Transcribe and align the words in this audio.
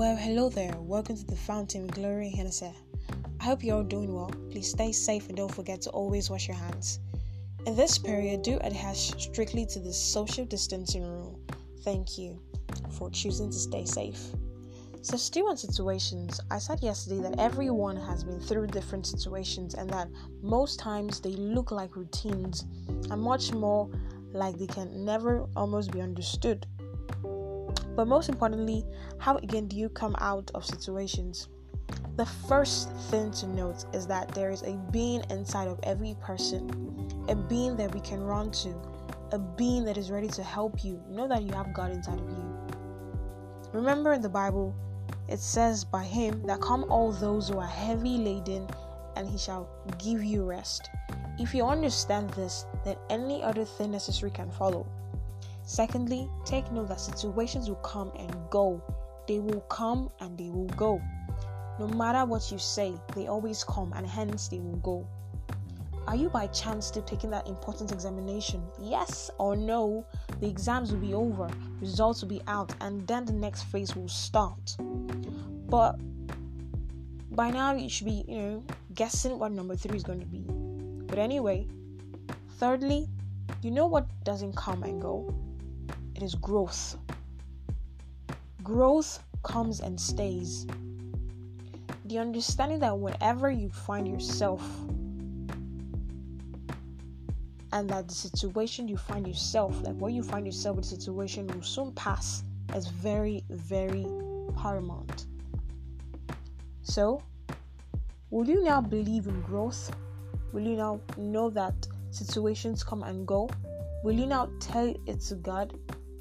hello 0.00 0.48
there. 0.48 0.72
Welcome 0.78 1.16
to 1.18 1.26
the 1.26 1.36
Fountain 1.36 1.86
Glory 1.86 2.30
Hennessy. 2.30 2.72
I 3.38 3.44
hope 3.44 3.62
you're 3.62 3.76
all 3.76 3.82
doing 3.82 4.14
well. 4.14 4.32
Please 4.50 4.70
stay 4.70 4.92
safe 4.92 5.28
and 5.28 5.36
don't 5.36 5.54
forget 5.54 5.82
to 5.82 5.90
always 5.90 6.30
wash 6.30 6.48
your 6.48 6.56
hands. 6.56 7.00
In 7.66 7.76
this 7.76 7.98
period, 7.98 8.40
do 8.40 8.58
adhere 8.62 8.94
strictly 8.94 9.66
to 9.66 9.78
the 9.78 9.92
social 9.92 10.46
distancing 10.46 11.02
rule. 11.02 11.38
Thank 11.84 12.16
you 12.16 12.40
for 12.92 13.10
choosing 13.10 13.50
to 13.50 13.58
stay 13.58 13.84
safe. 13.84 14.18
So, 15.02 15.18
still 15.18 15.48
on 15.48 15.58
situations, 15.58 16.40
I 16.50 16.58
said 16.58 16.82
yesterday 16.82 17.20
that 17.20 17.38
everyone 17.38 17.96
has 17.96 18.24
been 18.24 18.40
through 18.40 18.68
different 18.68 19.06
situations 19.06 19.74
and 19.74 19.90
that 19.90 20.08
most 20.40 20.78
times 20.78 21.20
they 21.20 21.32
look 21.32 21.70
like 21.70 21.94
routines 21.94 22.64
and 22.88 23.20
much 23.20 23.52
more 23.52 23.90
like 24.32 24.58
they 24.58 24.66
can 24.66 25.04
never 25.04 25.46
almost 25.56 25.90
be 25.90 26.00
understood. 26.00 26.66
But 28.00 28.08
most 28.08 28.30
importantly, 28.30 28.86
how 29.18 29.36
again 29.36 29.66
do 29.66 29.76
you 29.76 29.90
come 29.90 30.16
out 30.20 30.50
of 30.54 30.64
situations? 30.64 31.48
The 32.16 32.24
first 32.24 32.90
thing 33.10 33.30
to 33.32 33.46
note 33.46 33.84
is 33.92 34.06
that 34.06 34.34
there 34.34 34.50
is 34.50 34.62
a 34.62 34.78
being 34.90 35.22
inside 35.28 35.68
of 35.68 35.78
every 35.82 36.16
person, 36.18 36.70
a 37.28 37.34
being 37.34 37.76
that 37.76 37.94
we 37.94 38.00
can 38.00 38.22
run 38.22 38.52
to, 38.52 38.74
a 39.32 39.38
being 39.38 39.84
that 39.84 39.98
is 39.98 40.10
ready 40.10 40.28
to 40.28 40.42
help 40.42 40.82
you. 40.82 41.04
Know 41.10 41.28
that 41.28 41.42
you 41.42 41.52
have 41.52 41.74
God 41.74 41.90
inside 41.90 42.18
of 42.18 42.30
you. 42.30 42.58
Remember 43.74 44.14
in 44.14 44.22
the 44.22 44.30
Bible, 44.30 44.74
it 45.28 45.38
says, 45.38 45.84
By 45.84 46.04
him 46.04 46.42
that 46.46 46.62
come 46.62 46.86
all 46.88 47.12
those 47.12 47.50
who 47.50 47.58
are 47.58 47.66
heavy 47.66 48.16
laden, 48.16 48.66
and 49.14 49.28
he 49.28 49.36
shall 49.36 49.68
give 49.98 50.24
you 50.24 50.42
rest. 50.46 50.88
If 51.38 51.54
you 51.54 51.66
understand 51.66 52.30
this, 52.30 52.64
then 52.82 52.96
any 53.10 53.42
other 53.42 53.66
thing 53.66 53.90
necessary 53.90 54.30
can 54.30 54.50
follow. 54.50 54.86
Secondly, 55.70 56.28
take 56.44 56.72
note 56.72 56.88
that 56.88 56.98
situations 56.98 57.68
will 57.68 57.76
come 57.76 58.10
and 58.18 58.34
go. 58.50 58.82
They 59.28 59.38
will 59.38 59.60
come 59.70 60.10
and 60.18 60.36
they 60.36 60.50
will 60.50 60.66
go. 60.76 61.00
No 61.78 61.86
matter 61.86 62.24
what 62.24 62.50
you 62.50 62.58
say, 62.58 62.92
they 63.14 63.28
always 63.28 63.62
come 63.62 63.92
and 63.94 64.04
hence 64.04 64.48
they 64.48 64.58
will 64.58 64.78
go. 64.78 65.06
Are 66.08 66.16
you 66.16 66.28
by 66.28 66.48
chance 66.48 66.86
still 66.86 67.04
taking 67.04 67.30
that 67.30 67.46
important 67.46 67.92
examination? 67.92 68.64
Yes 68.80 69.30
or 69.38 69.54
no? 69.54 70.04
The 70.40 70.48
exams 70.48 70.90
will 70.90 70.98
be 70.98 71.14
over, 71.14 71.48
results 71.80 72.22
will 72.22 72.30
be 72.30 72.42
out, 72.48 72.74
and 72.80 73.06
then 73.06 73.24
the 73.24 73.32
next 73.32 73.62
phase 73.62 73.94
will 73.94 74.08
start. 74.08 74.76
But 75.68 76.00
by 77.30 77.52
now 77.52 77.74
you 77.74 77.88
should 77.88 78.06
be, 78.06 78.24
you 78.26 78.38
know, 78.38 78.64
guessing 78.94 79.38
what 79.38 79.52
number 79.52 79.76
three 79.76 79.96
is 79.96 80.02
going 80.02 80.18
to 80.18 80.26
be. 80.26 80.44
But 81.06 81.20
anyway, 81.20 81.68
thirdly, 82.58 83.08
you 83.62 83.70
know 83.70 83.86
what 83.86 84.08
doesn't 84.24 84.56
come 84.56 84.82
and 84.82 85.00
go? 85.00 85.32
It 86.20 86.24
is 86.24 86.34
growth. 86.34 86.98
Growth 88.62 89.24
comes 89.42 89.80
and 89.80 89.98
stays. 89.98 90.66
The 92.04 92.18
understanding 92.18 92.78
that 92.80 92.98
whenever 92.98 93.50
you 93.50 93.70
find 93.70 94.06
yourself 94.06 94.62
and 97.72 97.88
that 97.88 98.08
the 98.08 98.14
situation 98.14 98.86
you 98.86 98.98
find 98.98 99.26
yourself, 99.26 99.80
like 99.82 99.96
where 99.96 100.10
you 100.10 100.22
find 100.22 100.44
yourself 100.44 100.76
with 100.76 100.90
the 100.90 100.96
situation, 100.96 101.46
will 101.46 101.62
soon 101.62 101.92
pass 101.92 102.42
is 102.74 102.88
very, 102.88 103.42
very 103.48 104.06
paramount. 104.56 105.26
So, 106.82 107.22
will 108.30 108.46
you 108.46 108.62
now 108.62 108.82
believe 108.82 109.26
in 109.26 109.40
growth? 109.42 109.90
Will 110.52 110.62
you 110.62 110.76
now 110.76 111.00
know 111.16 111.48
that 111.50 111.86
situations 112.10 112.84
come 112.84 113.04
and 113.04 113.26
go? 113.26 113.48
Will 114.02 114.18
you 114.18 114.26
now 114.26 114.50
tell 114.60 114.94
it 115.06 115.20
to 115.20 115.36
God 115.36 115.72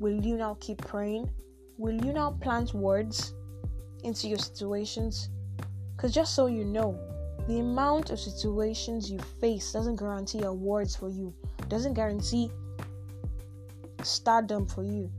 Will 0.00 0.18
you 0.24 0.38
now 0.38 0.56
keep 0.60 0.78
praying? 0.78 1.30
Will 1.76 2.02
you 2.06 2.14
now 2.14 2.30
plant 2.40 2.72
words 2.72 3.34
into 4.02 4.28
your 4.28 4.38
situations? 4.38 5.28
Because 5.94 6.14
just 6.14 6.34
so 6.34 6.46
you 6.46 6.64
know, 6.64 6.98
the 7.46 7.58
amount 7.58 8.08
of 8.08 8.18
situations 8.18 9.10
you 9.10 9.18
face 9.42 9.70
doesn't 9.72 9.96
guarantee 9.96 10.40
awards 10.40 10.96
for 10.96 11.10
you, 11.10 11.34
doesn't 11.68 11.92
guarantee 11.92 12.50
stardom 14.02 14.66
for 14.66 14.84
you. 14.84 15.12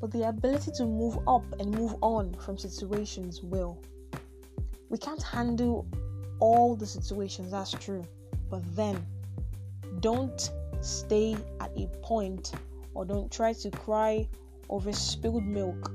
But 0.00 0.12
the 0.12 0.28
ability 0.28 0.70
to 0.76 0.84
move 0.86 1.18
up 1.26 1.44
and 1.58 1.74
move 1.74 1.96
on 2.00 2.34
from 2.34 2.56
situations 2.56 3.42
will. 3.42 3.82
We 4.90 4.98
can't 4.98 5.24
handle 5.24 5.88
all 6.38 6.76
the 6.76 6.86
situations, 6.86 7.50
that's 7.50 7.72
true. 7.72 8.04
But 8.48 8.62
then, 8.76 9.04
don't 9.98 10.52
stay 10.80 11.36
at 11.58 11.72
a 11.76 11.88
point 12.00 12.52
or 12.94 13.04
don't 13.04 13.30
try 13.30 13.52
to 13.52 13.70
cry 13.70 14.26
over 14.68 14.92
spilled 14.92 15.44
milk. 15.44 15.92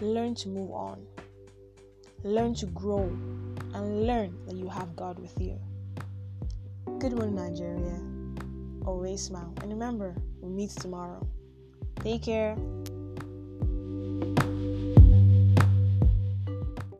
Learn 0.00 0.34
to 0.36 0.48
move 0.48 0.70
on. 0.70 1.04
Learn 2.24 2.54
to 2.54 2.66
grow 2.66 3.04
and 3.74 4.06
learn 4.06 4.36
that 4.46 4.56
you 4.56 4.68
have 4.68 4.94
God 4.96 5.18
with 5.18 5.38
you. 5.40 5.58
Good 6.98 7.12
morning, 7.12 7.36
Nigeria. 7.36 8.00
Always 8.86 9.22
smile. 9.22 9.52
And 9.62 9.70
remember, 9.70 10.14
we'll 10.40 10.50
meet 10.50 10.70
tomorrow. 10.70 11.26
Take 12.00 12.22
care. 12.22 12.56